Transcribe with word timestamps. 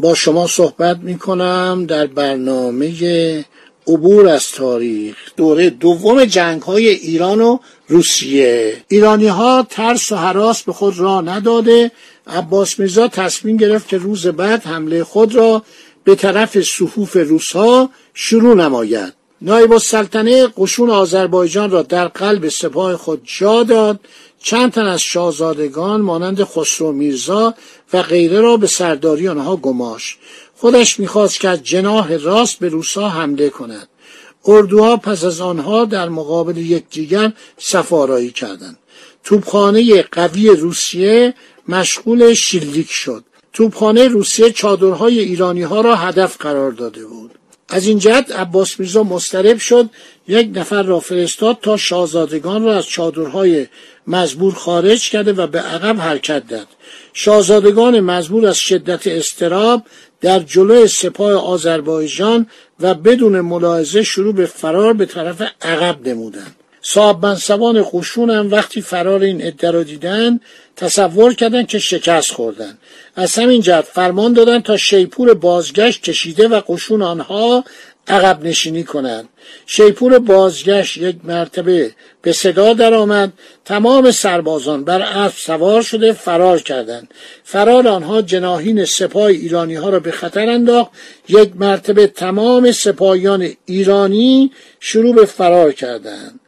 با 0.00 0.14
شما 0.14 0.46
صحبت 0.46 0.98
می 0.98 1.18
کنم 1.18 1.84
در 1.88 2.06
برنامه 2.06 3.44
عبور 3.86 4.28
از 4.28 4.48
تاریخ 4.48 5.16
دوره 5.36 5.70
دوم 5.70 6.24
جنگ 6.24 6.62
های 6.62 6.88
ایران 6.88 7.40
و 7.40 7.58
روسیه. 7.88 8.76
ایرانی 8.88 9.26
ها 9.26 9.66
ترس 9.70 10.12
و 10.12 10.16
حراس 10.16 10.62
به 10.62 10.72
خود 10.72 10.98
را 10.98 11.20
نداده. 11.20 11.90
عباس 12.26 12.78
میرزا 12.78 13.08
تصمیم 13.08 13.56
گرفت 13.56 13.88
که 13.88 13.98
روز 13.98 14.26
بعد 14.26 14.62
حمله 14.62 15.04
خود 15.04 15.34
را 15.34 15.62
به 16.04 16.14
طرف 16.14 16.60
صفوف 16.60 17.16
روسها 17.16 17.90
شروع 18.14 18.54
نماید. 18.54 19.12
نایب 19.42 19.72
السلطنه 19.72 20.48
قشون 20.56 20.90
آذربایجان 20.90 21.70
را 21.70 21.82
در 21.82 22.08
قلب 22.08 22.48
سپاه 22.48 22.96
خود 22.96 23.22
جا 23.38 23.62
داد. 23.62 24.00
چند 24.42 24.72
تن 24.72 24.86
از 24.86 25.00
شاهزادگان 25.00 26.00
مانند 26.00 26.44
خسرو 26.44 26.92
میرزا 26.92 27.54
و 27.92 28.02
غیره 28.02 28.40
را 28.40 28.56
به 28.56 28.66
سرداری 28.66 29.28
آنها 29.28 29.56
گماش 29.56 30.18
خودش 30.56 31.00
می‌خواست 31.00 31.40
که 31.40 31.48
از 31.48 31.62
جناح 31.62 32.16
راست 32.16 32.58
به 32.58 32.68
روسا 32.68 33.08
حمله 33.08 33.48
کند. 33.50 33.88
اردوها 34.44 34.96
پس 34.96 35.24
از 35.24 35.40
آنها 35.40 35.84
در 35.84 36.08
مقابل 36.08 36.56
یکدیگر 36.56 37.32
سفارایی 37.58 38.30
کردند. 38.30 38.78
توپخانه 39.24 40.02
قوی 40.02 40.48
روسیه 40.48 41.34
مشغول 41.68 42.34
شلیک 42.34 42.90
شد. 42.90 43.24
توپخانه 43.52 44.08
روسیه 44.08 44.50
چادرهای 44.50 45.18
ایرانی 45.18 45.62
ها 45.62 45.80
را 45.80 45.96
هدف 45.96 46.36
قرار 46.36 46.72
داده 46.72 47.06
بود. 47.06 47.30
از 47.68 47.86
این 47.86 47.98
جهت 47.98 48.32
عباس 48.32 48.80
میرزا 48.80 49.02
مسترب 49.02 49.58
شد 49.58 49.90
یک 50.28 50.50
نفر 50.54 50.82
را 50.82 51.00
فرستاد 51.00 51.58
تا 51.62 51.76
شاهزادگان 51.76 52.64
را 52.64 52.76
از 52.76 52.86
چادرهای 52.86 53.66
مزبور 54.06 54.54
خارج 54.54 55.10
کرده 55.10 55.32
و 55.32 55.46
به 55.46 55.60
عقب 55.60 56.00
حرکت 56.00 56.48
داد. 56.48 56.66
شاهزادگان 57.12 58.00
مزبور 58.00 58.46
از 58.46 58.56
شدت 58.56 59.06
استراب 59.06 59.82
در 60.20 60.38
جلوی 60.38 60.86
سپاه 60.86 61.32
آذربایجان 61.32 62.46
و 62.80 62.94
بدون 62.94 63.40
ملاحظه 63.40 64.02
شروع 64.02 64.34
به 64.34 64.46
فرار 64.46 64.92
به 64.92 65.06
طرف 65.06 65.42
عقب 65.62 66.08
نمودند. 66.08 66.56
صاحب 66.82 67.26
منصبان 67.26 67.86
قشون 67.92 68.30
هم 68.30 68.50
وقتی 68.50 68.80
فرار 68.80 69.22
این 69.22 69.42
عده 69.42 69.70
را 69.70 69.82
دیدن 69.82 70.40
تصور 70.76 71.34
کردند 71.34 71.66
که 71.66 71.78
شکست 71.78 72.32
خوردن 72.32 72.78
از 73.16 73.34
همین 73.34 73.60
جهت 73.60 73.84
فرمان 73.84 74.32
دادند 74.32 74.62
تا 74.62 74.76
شیپور 74.76 75.34
بازگشت 75.34 76.02
کشیده 76.02 76.48
و 76.48 76.60
قشون 76.68 77.02
آنها 77.02 77.64
عقب 78.08 78.44
نشینی 78.44 78.84
کنند. 78.84 79.28
شیپور 79.66 80.18
بازگشت 80.18 80.96
یک 80.96 81.16
مرتبه 81.24 81.90
به 82.22 82.32
صدا 82.32 82.72
درآمد. 82.72 83.32
تمام 83.64 84.10
سربازان 84.10 84.84
بر 84.84 85.02
اسب 85.02 85.36
سوار 85.36 85.82
شده 85.82 86.12
فرار 86.12 86.58
کردند. 86.58 87.14
فرار 87.44 87.88
آنها 87.88 88.22
جناهین 88.22 88.84
سپاه 88.84 89.24
ایرانی 89.24 89.74
ها 89.74 89.88
را 89.88 90.00
به 90.00 90.10
خطر 90.10 90.48
انداخت. 90.48 90.90
یک 91.28 91.50
مرتبه 91.56 92.06
تمام 92.06 92.72
سپاهیان 92.72 93.48
ایرانی 93.66 94.52
شروع 94.80 95.14
به 95.14 95.24
فرار 95.24 95.72
کردند. 95.72 96.40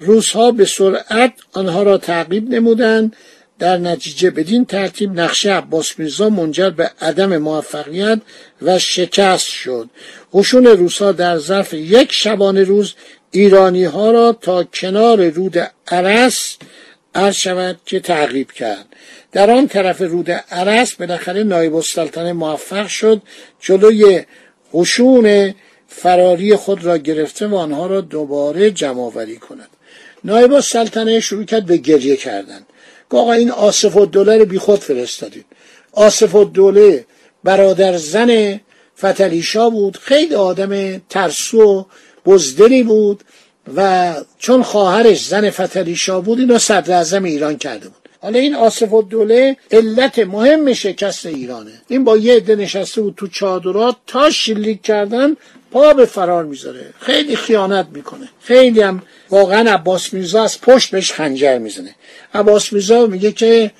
روزها 0.00 0.50
به 0.50 0.64
سرعت 0.64 1.32
آنها 1.52 1.82
را 1.82 1.98
تعقیب 1.98 2.50
نمودند. 2.50 3.16
در 3.58 3.76
نتیجه 3.76 4.30
بدین 4.30 4.64
ترتیب 4.64 5.20
نقشه 5.20 5.52
عباس 5.52 5.98
میرزا 5.98 6.28
منجر 6.28 6.70
به 6.70 6.90
عدم 7.00 7.36
موفقیت 7.36 8.20
و 8.62 8.78
شکست 8.78 9.46
شد. 9.46 9.90
قشون 10.32 10.66
روسا 10.66 11.12
در 11.12 11.38
ظرف 11.38 11.74
یک 11.74 12.12
شبانه 12.12 12.64
روز 12.64 12.94
ایرانی 13.30 13.84
ها 13.84 14.10
را 14.10 14.32
تا 14.32 14.64
کنار 14.64 15.28
رود 15.28 15.70
عرس 15.88 16.56
عرض 17.14 17.34
شود 17.34 17.80
که 17.86 18.00
تعقیب 18.00 18.52
کرد. 18.52 18.86
در 19.32 19.50
آن 19.50 19.68
طرف 19.68 20.00
رود 20.00 20.30
عرس 20.30 20.94
بالاخره 20.94 21.42
نایب 21.42 21.74
السلطنه 21.74 22.32
موفق 22.32 22.86
شد 22.86 23.22
جلوی 23.60 24.22
قشون 24.74 25.54
فراری 25.88 26.56
خود 26.56 26.84
را 26.84 26.98
گرفته 26.98 27.46
و 27.46 27.54
آنها 27.54 27.86
را 27.86 28.00
دوباره 28.00 28.70
جمع 28.70 29.00
آوری 29.00 29.36
کند. 29.36 29.68
نایب 30.24 30.52
السلطنه 30.52 31.20
شروع 31.20 31.44
کرد 31.44 31.66
به 31.66 31.76
گریه 31.76 32.16
کردن. 32.16 32.60
آقا 33.16 33.32
این 33.32 33.50
آصف 33.50 33.96
الدوله 33.96 34.38
رو 34.38 34.44
بی 34.44 34.58
خود 34.58 34.80
فرستادید 34.80 35.44
آصف 35.92 36.34
الدوله 36.34 37.04
برادر 37.44 37.96
زن 37.96 38.60
فتلیشا 38.98 39.70
بود 39.70 39.96
خیلی 39.96 40.34
آدم 40.34 40.98
ترسو 40.98 41.62
و 41.62 41.84
بزدلی 42.26 42.82
بود 42.82 43.24
و 43.76 44.14
چون 44.38 44.62
خواهرش 44.62 45.26
زن 45.26 45.50
فتلیشا 45.50 46.20
بود 46.20 46.38
اینو 46.38 46.58
صدر 46.58 47.24
ایران 47.24 47.58
کرده 47.58 47.88
بود. 47.88 48.08
حالا 48.20 48.38
این 48.38 48.54
آصف 48.54 48.92
الدوله 48.92 49.56
علت 49.70 50.18
مهم 50.18 50.72
شکست 50.72 51.26
ایرانه. 51.26 51.72
این 51.88 52.04
با 52.04 52.16
یه 52.16 52.34
عده 52.34 52.56
نشسته 52.56 53.00
بود 53.02 53.14
تو 53.16 53.26
چادرات 53.26 53.96
تا 54.06 54.30
شلیک 54.30 54.82
کردن 54.82 55.36
پا 55.74 55.92
به 55.92 56.06
فرار 56.06 56.44
می‌ذاره. 56.44 56.86
خیلی 57.00 57.36
خیانت 57.36 57.86
می‌کنه. 57.92 58.28
خیلی 58.42 58.80
هم 58.80 59.02
واقعا 59.30 59.70
عباس 59.70 60.12
میرزا 60.14 60.42
از 60.42 60.60
پشت 60.60 60.90
بهش 60.90 61.12
خنجر 61.12 61.58
می‌زنه. 61.58 61.94
عباس 62.34 62.72
میرزا 62.72 63.06
میگه 63.06 63.32
که 63.32 63.70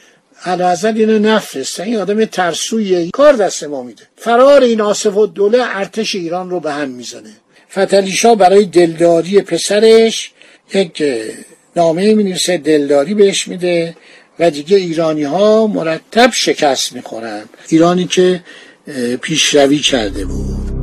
حضرت 0.44 0.96
اینو 0.96 1.18
نفرسته. 1.18 1.82
این 1.82 1.96
آدم 1.96 2.24
ترسویه. 2.24 3.10
کار 3.10 3.32
دست 3.32 3.64
ما 3.64 3.82
میده. 3.82 4.02
فرار 4.16 4.62
این 4.62 4.80
آصف 4.80 5.16
و 5.16 5.26
دوله 5.26 5.58
ارتش 5.60 6.14
ایران 6.14 6.50
رو 6.50 6.60
به 6.60 6.72
هم 6.72 6.88
می‌زنه. 6.88 7.30
فتلیشا 7.70 8.34
برای 8.34 8.64
دلداری 8.64 9.40
پسرش 9.40 10.30
یک 10.74 11.02
نامه 11.76 12.14
می 12.14 12.34
دلداری 12.64 13.14
بهش 13.14 13.48
میده 13.48 13.96
و 14.38 14.50
دیگه 14.50 14.76
ایرانی 14.76 15.22
ها 15.22 15.66
مرتب 15.66 16.30
شکست 16.32 16.92
می‌خورن. 16.92 17.42
ایرانی 17.68 18.04
که 18.04 18.40
پیشروی 19.22 19.78
کرده 19.78 20.24
بود. 20.24 20.73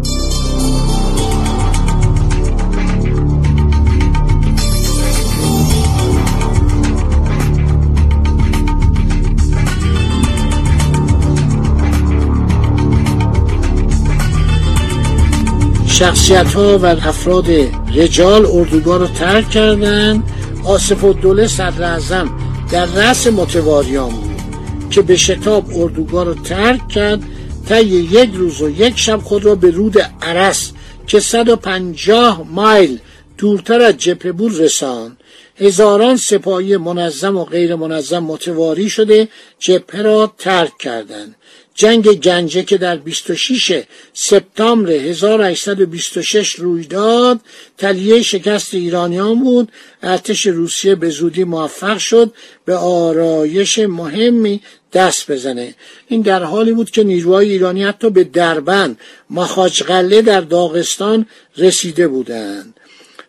شخصیت 16.02 16.54
ها 16.54 16.78
و 16.78 16.86
افراد 16.86 17.50
رجال 17.96 18.46
اردوگاه 18.46 18.98
رو 18.98 19.08
ترک 19.08 19.50
کردند 19.50 20.24
آصف 20.66 21.04
الدوله 21.04 21.48
صدر 21.48 21.84
اعظم 21.84 22.32
در 22.72 22.86
رأس 22.86 23.28
متواریان 23.28 24.10
بود 24.10 24.90
که 24.90 25.02
به 25.02 25.18
شتاب 25.18 25.66
اردوگاه 25.76 26.26
رو 26.26 26.34
ترک 26.34 26.88
کرد. 26.88 27.24
تا 27.70 27.80
یک 27.80 28.30
روز 28.34 28.62
و 28.62 28.70
یک 28.70 29.00
شب 29.00 29.18
خود 29.18 29.46
را 29.46 29.56
به 29.56 29.72
رود 29.72 29.98
عرس 30.22 30.72
که 31.08 31.20
150 31.20 32.46
مایل 32.52 33.00
دورتر 33.38 33.82
از 33.82 33.98
جبهه 33.98 34.32
بود 34.32 34.60
رساند. 34.60 35.18
هزاران 35.62 36.18
سپاهی 36.18 36.78
منظم 36.78 37.38
و 37.38 37.46
غیر 37.46 37.76
منظم 37.76 38.24
متواری 38.24 38.90
شده 38.90 39.28
جبهه 39.60 40.02
را 40.02 40.34
ترک 40.38 40.78
کردند. 40.78 41.36
جنگ 41.76 42.20
گنجه 42.20 42.64
که 42.64 42.78
در 42.78 42.98
26 42.98 43.84
سپتامبر 44.14 44.92
1826 44.92 46.56
روی 46.56 46.84
داد 46.84 47.40
تلیه 47.78 48.22
شکست 48.22 48.74
ایرانیان 48.74 49.40
بود. 49.40 49.72
ارتش 50.04 50.46
روسیه 50.46 50.96
به 50.96 51.10
زودی 51.10 51.44
موفق 51.44 51.98
شد 51.98 52.34
به 52.66 52.76
آرایش 52.76 53.80
مهمی 53.80 54.62
دست 54.94 55.32
بزنه. 55.32 55.76
این 56.08 56.22
در 56.22 56.44
حالی 56.44 56.72
بود 56.74 56.92
که 56.92 57.04
نیروهای 57.04 57.52
ایرانی 57.52 57.84
حتی 57.84 58.10
به 58.10 58.24
دربن 58.24 58.98
مخاجقله 59.30 60.22
در 60.22 60.42
داغستان 60.42 61.26
رسیده 61.58 62.08
بودند. 62.08 62.81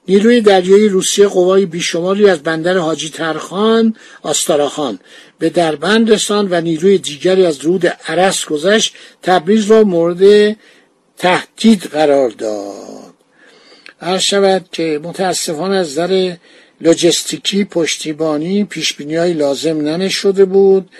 نیروی 0.08 0.40
دریایی 0.40 0.88
روسیه 0.88 1.26
قوای 1.26 1.66
بیشماری 1.66 2.30
از 2.30 2.42
بندر 2.42 2.78
حاجی 2.78 3.08
ترخان 3.08 3.96
آستاراخان. 4.22 4.98
به 5.38 5.50
دربند 5.50 6.10
رساند 6.12 6.52
و 6.52 6.60
نیروی 6.60 6.98
دیگری 6.98 7.46
از 7.46 7.60
رود 7.60 7.86
عرس 7.86 8.44
گذشت 8.44 8.94
تبریز 9.22 9.66
را 9.66 9.84
مورد 9.84 10.56
تهدید 11.18 11.82
قرار 11.82 12.30
داد. 12.30 13.14
هر 14.00 14.18
شود 14.18 14.68
که 14.72 15.00
متاسفانه 15.02 15.76
از 15.76 15.90
نظر 15.90 16.36
لوجستیکی 16.80 17.64
پشتیبانی 17.64 18.64
پیشبینی 18.64 19.16
های 19.16 19.32
لازم 19.32 19.76
ننشده 19.76 20.44
بود. 20.44 20.90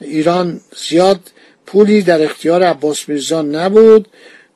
ایران 0.00 0.60
زیاد 0.88 1.20
پولی 1.66 2.02
در 2.02 2.22
اختیار 2.22 2.62
عباس 2.62 3.08
میرزا 3.08 3.42
نبود. 3.42 4.08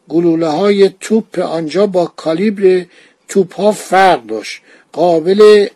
گلوله 0.08 0.46
های 0.46 0.90
توپ 1.00 1.38
آنجا 1.38 1.86
با 1.86 2.06
کالیبر 2.06 2.84
توپ 3.30 3.54
ها 3.54 3.72
فرق 3.72 4.26
داشت. 4.26 4.60
قابل 4.92 5.66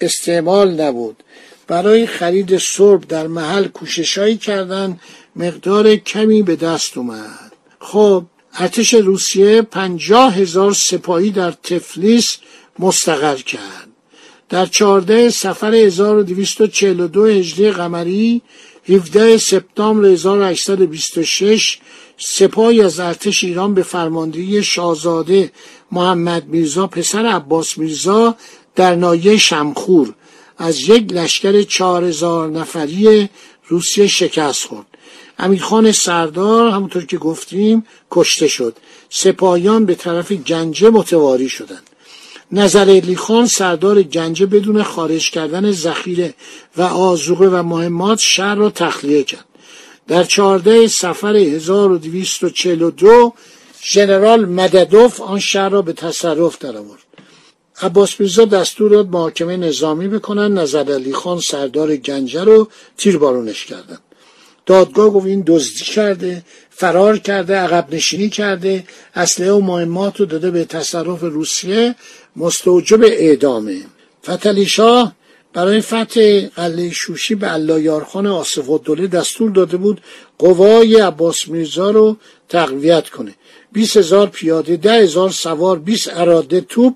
استعمال 0.00 0.80
نبود. 0.80 1.22
برای 1.66 2.06
خرید 2.06 2.58
سرب 2.58 3.08
در 3.08 3.26
محل 3.26 3.68
کوششهایی 3.68 4.36
کردن 4.36 5.00
مقدار 5.36 5.96
کمی 5.96 6.42
به 6.42 6.56
دست 6.56 6.98
اومد. 6.98 7.52
خب 7.78 8.24
ارتش 8.54 8.94
روسیه 8.94 9.62
پنجاه 9.62 10.34
هزار 10.34 10.72
سپاهی 10.72 11.30
در 11.30 11.50
تفلیس 11.50 12.38
مستقر 12.78 13.36
کرد. 13.36 13.88
در 14.48 14.66
چهارده 14.66 15.30
سفر 15.30 15.74
1242 15.74 17.26
هجری 17.26 17.70
قمری 17.70 18.42
17 18.88 19.38
سپتامبر 19.38 20.08
1826 20.08 21.78
سپاهی 22.18 22.82
از 22.82 23.00
ارتش 23.00 23.44
ایران 23.44 23.74
به 23.74 23.82
فرماندهی 23.82 24.62
شاهزاده 24.62 25.52
محمد 25.92 26.46
میرزا 26.46 26.86
پسر 26.86 27.26
عباس 27.26 27.78
میرزا 27.78 28.36
در 28.76 28.94
نایه 28.94 29.36
شمخور. 29.36 30.14
از 30.58 30.88
یک 30.88 31.12
لشکر 31.12 31.62
چهار 31.62 32.04
هزار 32.04 32.50
نفری 32.50 33.28
روسیه 33.68 34.06
شکست 34.06 34.64
خورد. 34.66 34.86
امیرخان 35.38 35.92
سردار 35.92 36.70
همونطور 36.70 37.06
که 37.06 37.18
گفتیم 37.18 37.86
کشته 38.10 38.48
شد. 38.48 38.76
سپاهیان 39.10 39.84
به 39.84 39.94
طرف 39.94 40.32
گنجه 40.32 40.90
متواری 40.90 41.48
شدند. 41.48 41.82
نظر 42.52 42.90
علی 42.90 43.16
خان 43.16 43.46
سردار 43.46 44.02
گنجه 44.02 44.46
بدون 44.46 44.82
خارج 44.82 45.30
کردن 45.30 45.72
ذخیره 45.72 46.34
و 46.76 46.82
آزوقه 46.82 47.46
و 47.46 47.62
مهمات 47.62 48.18
شهر 48.18 48.54
را 48.54 48.70
تخلیه 48.70 49.22
کرد. 49.22 49.44
در 50.08 50.24
چهارده 50.24 50.88
سفر 50.88 51.36
1242 51.36 53.34
ژنرال 53.84 54.44
مددوف 54.44 55.20
آن 55.20 55.38
شهر 55.38 55.68
را 55.68 55.82
به 55.82 55.92
تصرف 55.92 56.58
درآورد. 56.58 57.02
عباس 57.82 58.20
میرزا 58.20 58.44
دستور 58.44 58.90
داد 58.90 59.08
محاکمه 59.08 59.56
نظامی 59.56 60.08
بکنن 60.08 60.58
نظر 60.58 60.92
علی 60.92 61.12
خان 61.12 61.40
سردار 61.40 61.96
گنجه 61.96 62.44
رو 62.44 62.68
تیربارونش 62.96 63.66
کردن. 63.66 63.98
دادگاه 64.66 65.10
گفت 65.10 65.26
این 65.26 65.44
دزدی 65.46 65.84
کرده 65.84 66.42
فرار 66.70 67.18
کرده 67.18 67.56
عقب 67.56 67.94
نشینی 67.94 68.28
کرده 68.28 68.84
اسلحه 69.14 69.52
و 69.52 69.60
مهمات 69.60 70.20
رو 70.20 70.26
داده 70.26 70.50
به 70.50 70.64
تصرف 70.64 71.20
روسیه 71.20 71.94
مستوجب 72.36 73.02
اعدامه 73.02 73.76
فتلی 74.24 74.66
شاه 74.66 75.12
برای 75.52 75.80
فتح 75.80 76.46
قلعه 76.46 76.90
شوشی 76.90 77.34
به 77.34 77.52
اللایارخان 77.52 78.26
آصف 78.26 78.70
الدوله 78.70 79.06
دستور 79.06 79.50
داده 79.50 79.76
بود 79.76 80.00
قوای 80.38 81.00
عباس 81.00 81.48
میرزا 81.48 81.90
رو 81.90 82.16
تقویت 82.48 83.08
کنه. 83.08 83.34
20 83.72 83.96
هزار 83.96 84.26
پیاده 84.26 84.76
ده 84.76 84.92
هزار 84.92 85.30
سوار 85.30 85.78
20 85.78 86.08
اراده 86.16 86.60
توپ 86.60 86.94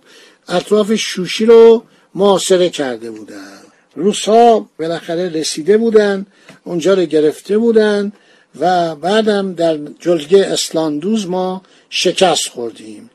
اطراف 0.48 0.94
شوشی 0.94 1.46
رو 1.46 1.82
محاصره 2.14 2.68
کرده 2.68 3.10
بودن. 3.10 3.58
روس 3.96 4.24
ها 4.24 4.68
بالاخره 4.78 5.28
رسیده 5.28 5.78
بودن 5.78 6.26
اونجا 6.64 6.94
رو 6.94 7.02
گرفته 7.02 7.58
بودن 7.58 8.12
و 8.60 8.94
بعدم 8.94 9.54
در 9.54 9.78
جلگه 10.00 10.46
اسلاندوز 10.46 11.26
ما 11.26 11.62
شکست 11.90 12.48
خوردیم. 12.48 13.10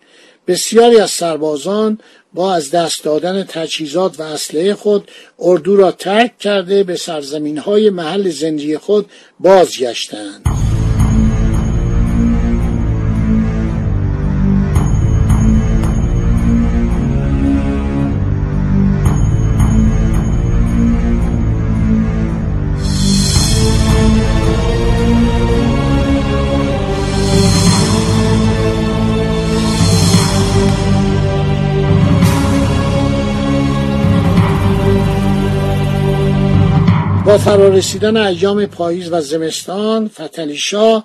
بسیاری 0.48 1.00
از 1.00 1.12
سربازان 1.12 1.98
با 2.34 2.54
از 2.54 2.72
دست 2.72 3.04
دادن 3.04 3.44
تجهیزات 3.44 4.20
و 4.20 4.24
اسلحه 4.24 4.74
خود 4.74 5.12
اردو 5.40 5.76
را 5.76 5.92
ترک 5.92 6.38
کرده 6.38 6.84
به 6.84 6.96
سرزمین 6.96 7.58
های 7.58 7.90
محل 7.90 8.30
زندگی 8.30 8.78
خود 8.78 9.10
بازگشتند. 9.40 10.61
با 37.32 37.38
فرارسیدن 37.38 38.18
ایام 38.18 38.66
پاییز 38.66 39.12
و 39.12 39.22
زمستان 39.22 40.08
فتلیشا 40.08 41.04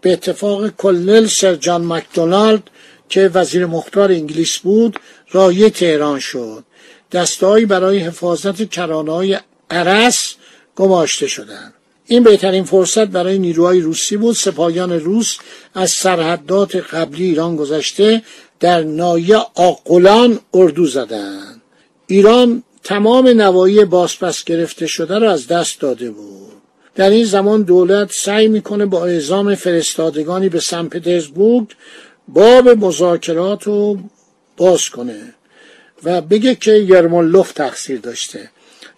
به 0.00 0.12
اتفاق 0.12 0.68
کلل 0.68 1.26
سر 1.26 1.54
جان 1.54 1.84
مکدونالد 1.84 2.62
که 3.08 3.30
وزیر 3.34 3.66
مختار 3.66 4.12
انگلیس 4.12 4.58
بود 4.58 4.98
رای 5.30 5.70
تهران 5.70 6.20
شد. 6.20 6.64
دستایی 7.12 7.66
برای 7.66 7.98
حفاظت 7.98 8.70
کرانه 8.70 9.12
های 9.12 9.38
عرس 9.70 10.34
گماشته 10.76 11.26
شدند. 11.26 11.74
این 12.06 12.22
بهترین 12.22 12.64
فرصت 12.64 13.06
برای 13.06 13.38
نیروهای 13.38 13.80
روسی 13.80 14.16
بود. 14.16 14.36
سپاهیان 14.36 14.92
روس 14.92 15.36
از 15.74 15.90
سرحدات 15.90 16.76
قبلی 16.76 17.24
ایران 17.24 17.56
گذشته 17.56 18.22
در 18.60 18.82
نایه 18.82 19.36
آقلان 19.54 20.40
اردو 20.54 20.86
زدند. 20.86 21.62
ایران 22.06 22.62
تمام 22.84 23.28
نوایی 23.28 23.84
بازپس 23.84 24.44
گرفته 24.44 24.86
شده 24.86 25.18
را 25.18 25.32
از 25.32 25.46
دست 25.46 25.80
داده 25.80 26.10
بود. 26.10 26.52
در 26.94 27.10
این 27.10 27.24
زمان 27.24 27.62
دولت 27.62 28.12
سعی 28.12 28.48
می‌کنه 28.48 28.86
با 28.86 29.06
اعزام 29.06 29.54
فرستادگانی 29.54 30.48
به 30.48 30.60
سن 30.60 30.88
پترزبورگ 30.88 31.66
باب 32.28 32.68
مذاکرات 32.68 33.62
رو 33.62 33.98
باز 34.56 34.88
کنه 34.88 35.34
و 36.04 36.20
بگه 36.20 36.54
که 36.54 36.72
یرمولوف 36.72 37.52
تقصیر 37.52 38.00
داشته. 38.00 38.50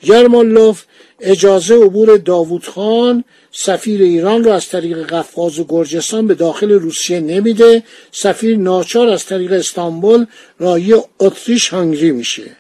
یرمولوف 0.03 0.85
اجازه 1.21 1.75
عبور 1.75 2.17
داوود 2.17 2.67
خان 2.67 3.25
سفیر 3.53 4.03
ایران 4.03 4.45
رو 4.45 4.51
از 4.51 4.69
طریق 4.69 5.07
قفقاز 5.07 5.59
و 5.59 5.65
گرجستان 5.69 6.27
به 6.27 6.35
داخل 6.35 6.71
روسیه 6.71 7.21
نمیده. 7.21 7.83
سفیر 8.13 8.57
ناچار 8.57 9.09
از 9.09 9.27
طریق 9.27 9.53
استانبول 9.53 10.27
رای 10.59 11.03
اتریش 11.21 11.73
هنگری 11.73 12.11
میشه. 12.11 12.57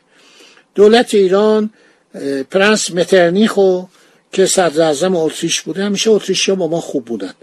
دولت 0.75 1.15
ایران 1.15 1.71
پرنس 2.51 2.91
مترنیخو 2.91 3.83
که 4.33 4.47
صدر 4.47 4.83
اعظم 4.83 5.17
اتریش 5.17 5.61
بوده 5.61 5.85
همیشه 5.85 6.11
اتریشی 6.11 6.53
با 6.53 6.69
ما 6.69 6.81
خوب 6.81 7.05
بودن. 7.05 7.35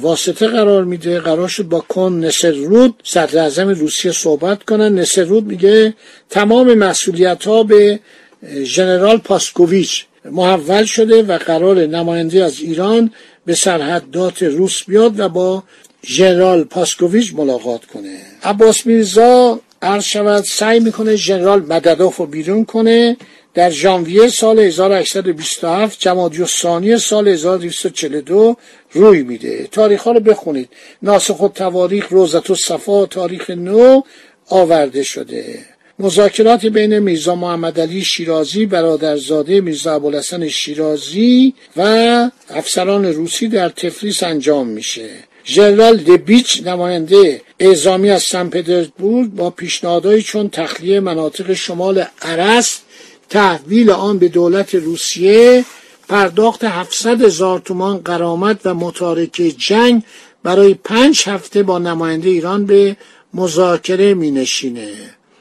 واسطه 0.00 0.46
قرار 0.46 0.84
میده 0.84 1.20
قرار 1.20 1.48
شد 1.48 1.62
با 1.62 1.80
کن 1.80 2.12
نصر 2.12 2.50
رود 2.50 2.94
صدر 3.04 3.38
اعظم 3.38 3.68
روسیه 3.68 4.12
صحبت 4.12 4.62
کنن. 4.62 4.98
نصر 4.98 5.24
رود 5.24 5.44
میگه 5.44 5.94
تمام 6.30 6.74
مسئولیت 6.74 7.44
ها 7.44 7.62
به 7.62 8.00
ژنرال 8.62 9.16
پاسکوویچ 9.16 10.06
محول 10.24 10.84
شده 10.84 11.22
و 11.22 11.38
قرار 11.38 11.86
نماینده 11.86 12.44
از 12.44 12.60
ایران 12.60 13.10
به 13.46 13.54
سرحدات 13.54 14.42
روس 14.42 14.84
بیاد 14.84 15.20
و 15.20 15.28
با 15.28 15.62
ژنرال 16.06 16.64
پاسکوویچ 16.64 17.34
ملاقات 17.34 17.84
کنه. 17.84 18.18
عباس 18.42 18.86
میرزا 18.86 19.60
عرض 19.82 20.04
شود 20.04 20.44
سعی 20.44 20.80
می‌کنه 20.80 21.16
ژنرال 21.16 21.62
مددوف 21.62 22.16
رو 22.16 22.26
بیرون 22.26 22.64
کنه. 22.64 23.16
در 23.54 23.70
ژانویه 23.70 24.28
سال 24.28 24.58
1827 24.58 25.98
جمادی 25.98 26.44
ثانی 26.44 26.98
سال 26.98 27.28
1242 27.28 28.56
روی 28.92 29.22
میده. 29.22 29.68
تاریخ 29.70 30.02
ها 30.02 30.12
رو 30.12 30.20
بخونید. 30.20 30.68
ناسخ 31.02 31.40
و 31.40 31.48
تواریخ 31.48 32.08
روزت 32.08 32.50
و 32.50 32.54
صفا 32.54 33.06
تاریخ 33.06 33.50
نو 33.50 34.00
آورده 34.48 35.02
شده. 35.02 35.58
مذاکرات 35.98 36.66
بین 36.66 36.98
میرزا 36.98 37.34
محمد 37.34 37.80
علی 37.80 38.04
شیرازی 38.04 38.66
برادرزاده 38.66 39.60
میرزا 39.60 39.94
ابوالحسن 39.94 40.48
شیرازی 40.48 41.54
و 41.76 41.82
افسران 42.50 43.04
روسی 43.04 43.48
در 43.48 43.68
تفلیس 43.68 44.22
انجام 44.22 44.66
میشه. 44.66 45.08
ژنرال 45.46 45.96
دبیچ 45.96 46.62
نماینده 46.66 47.42
اعزامی 47.58 48.10
از 48.10 48.22
سن 48.22 48.48
پترزبورگ 48.48 49.30
با 49.30 49.50
پیشنهادهایی 49.50 50.22
چون 50.22 50.48
تخلیه 50.48 51.00
مناطق 51.00 51.52
شمال 51.52 52.04
عرس 52.22 52.80
تحویل 53.30 53.90
آن 53.90 54.18
به 54.18 54.28
دولت 54.28 54.74
روسیه 54.74 55.64
پرداخت 56.08 56.64
700 56.64 57.22
هزار 57.22 57.58
تومان 57.58 57.98
قرامت 57.98 58.60
و 58.64 58.74
متارکه 58.74 59.52
جنگ 59.52 60.02
برای 60.42 60.74
پنج 60.74 61.22
هفته 61.26 61.62
با 61.62 61.78
نماینده 61.78 62.28
ایران 62.28 62.66
به 62.66 62.96
مذاکره 63.34 64.14
می 64.14 64.30
نشینه. 64.30 64.92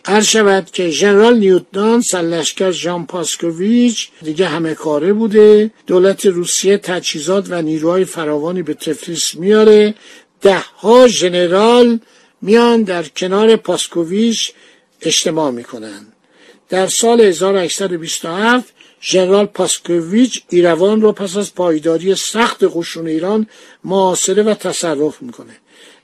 هر 0.05 0.21
شود 0.21 0.71
که 0.71 0.89
ژنرال 0.89 1.37
نیوتنان 1.37 2.01
سلشکر 2.01 2.71
ژان 2.71 3.05
پاسکوویچ 3.05 4.09
دیگه 4.21 4.47
همه 4.47 4.73
کاره 4.73 5.13
بوده. 5.13 5.71
دولت 5.87 6.25
روسیه 6.25 6.77
تجهیزات 6.77 7.45
و 7.49 7.61
نیروهای 7.61 8.05
فراوانی 8.05 8.61
به 8.61 8.73
تفلیس 8.73 9.35
میاره. 9.35 9.95
ده 10.41 10.59
ها 10.59 11.07
ژنرال 11.07 11.99
میان 12.41 12.83
در 12.83 13.03
کنار 13.03 13.55
پاسکوویچ 13.55 14.51
اجتماع 15.01 15.51
می‌کنند 15.51 16.13
در 16.69 16.87
سال 16.87 17.21
1827 17.21 18.73
ژنرال 19.01 19.45
پاسکوویچ 19.45 20.43
ایروان 20.49 21.01
رو 21.01 21.11
پس 21.11 21.37
از 21.37 21.55
پایداری 21.55 22.15
سخت 22.15 22.63
قشون 22.63 23.07
ایران 23.07 23.47
معاصره 23.83 24.43
و 24.43 24.53
تصرف 24.53 25.21
می‌کنه. 25.21 25.57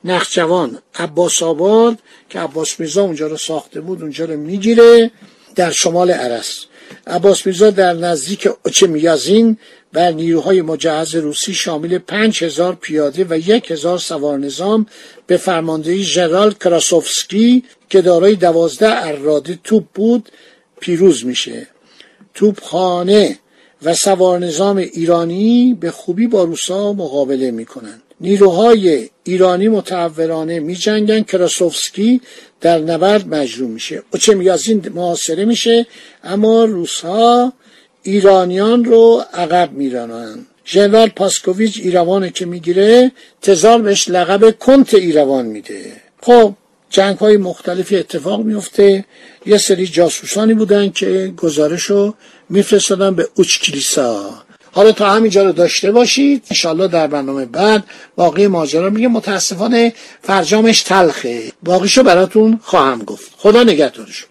نخجوان 0.07 0.77
عباس 0.95 1.43
آباد 1.43 1.97
که 2.29 2.39
عباس 2.39 2.79
میرزا 2.79 3.01
اونجا 3.01 3.27
رو 3.27 3.37
ساخته 3.37 3.81
بود 3.81 4.01
اونجا 4.01 4.25
رو 4.25 4.37
می‌گیره 4.37 5.11
در 5.55 5.71
شمال 5.71 6.11
عرس. 6.11 6.65
عباس 7.07 7.45
میرزا 7.45 7.69
در 7.69 7.93
نزدیک 7.93 8.49
میازین 8.81 9.57
بر 9.93 10.11
نیروهای 10.11 10.61
مجهز 10.61 11.15
روسی 11.15 11.53
شامل 11.53 11.97
پنج 11.97 12.43
هزار 12.43 12.75
پیاده 12.75 13.25
و 13.29 13.37
یک 13.37 13.71
هزار 13.71 13.97
سوار 13.97 14.37
نظام 14.39 14.85
به 15.27 15.37
فرماندهی 15.37 16.03
ژنرال 16.03 16.53
کراسوفسکی 16.53 17.63
که 17.89 18.01
دارای 18.01 18.35
دوازده 18.35 19.07
اراده 19.07 19.59
توپ 19.63 19.83
بود 19.93 20.29
پیروز 20.79 21.25
میشه. 21.25 21.67
توپخانه 22.33 23.39
و 23.83 23.93
سوار 23.93 24.39
نظام 24.39 24.77
ایرانی 24.77 25.77
به 25.79 25.91
خوبی 25.91 26.27
با 26.27 26.43
روسا 26.43 26.93
مقابله 26.93 27.51
می‌کنند. 27.51 28.01
نیروهای 28.21 29.09
ایرانی 29.23 29.67
متعورانه 29.67 30.59
می 30.59 30.75
جنگن 30.75 31.21
کراسوفسکی 31.21 32.21
در 32.61 32.79
نبرد 32.79 33.27
مجروم 33.27 33.71
میشه. 33.71 34.03
این 34.67 34.89
محاصره 34.89 35.45
میشه 35.45 35.87
اما 36.23 36.65
روسها 36.65 37.53
ایرانیان 38.03 38.85
رو 38.85 39.23
عقب 39.33 39.71
میرانن 39.71 40.45
ژنرال 40.65 41.09
پاسکوویچ 41.09 41.79
ایروانه 41.83 42.29
که 42.29 42.45
می‌گیره 42.45 43.11
تزار 43.41 43.81
بهش 43.81 44.09
لقب 44.09 44.59
کنت 44.59 44.93
ایروان 44.93 45.45
میده. 45.45 45.91
خب 46.21 46.53
جنگ 46.89 47.17
های 47.17 47.37
مختلفی 47.37 47.95
اتفاق 47.95 48.41
میفته 48.41 49.05
یه 49.45 49.57
سری 49.57 49.87
جاسوسانی 49.87 50.53
بودن 50.53 50.89
که 50.89 51.33
گزارش 51.37 51.83
رو 51.83 52.13
میفرستادن 52.49 53.15
به 53.15 53.27
اوچ 53.35 53.59
کلیسا. 53.59 54.29
حالا 54.71 54.91
تا 54.91 55.09
همینجا 55.11 55.43
رو 55.43 55.51
داشته 55.51 55.91
باشید. 55.91 56.43
انشالله 56.51 56.87
در 56.87 57.07
برنامه 57.07 57.45
بعد 57.45 57.83
باقی 58.15 58.47
ماجرا 58.47 58.89
میگه. 58.89 59.07
متاسفانه 59.07 59.93
فرجامش 60.21 60.83
تلخه. 60.83 61.51
باقیشو 61.63 62.03
براتون 62.03 62.59
خواهم 62.63 63.03
گفت. 63.03 63.31
خدا 63.37 63.63
نگهدارشون. 63.63 64.29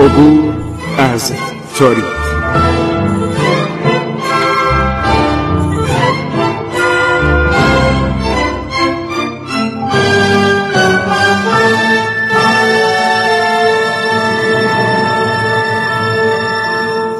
عبور 0.00 0.54
از 0.98 1.32
تاریخ. 1.78 2.29